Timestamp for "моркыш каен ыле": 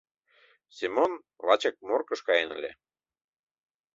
1.87-2.71